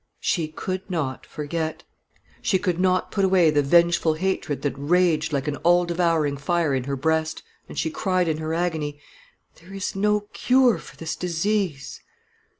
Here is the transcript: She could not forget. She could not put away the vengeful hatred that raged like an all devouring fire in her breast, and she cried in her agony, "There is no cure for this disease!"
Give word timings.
She 0.19 0.47
could 0.47 0.89
not 0.89 1.27
forget. 1.27 1.83
She 2.41 2.57
could 2.57 2.79
not 2.79 3.11
put 3.11 3.23
away 3.23 3.51
the 3.51 3.61
vengeful 3.61 4.15
hatred 4.15 4.63
that 4.63 4.73
raged 4.75 5.31
like 5.31 5.47
an 5.47 5.57
all 5.57 5.85
devouring 5.85 6.37
fire 6.37 6.73
in 6.73 6.85
her 6.85 6.95
breast, 6.95 7.43
and 7.69 7.77
she 7.77 7.91
cried 7.91 8.27
in 8.27 8.39
her 8.39 8.51
agony, 8.51 8.99
"There 9.61 9.75
is 9.75 9.95
no 9.95 10.21
cure 10.33 10.79
for 10.79 10.95
this 10.97 11.15
disease!" 11.15 12.01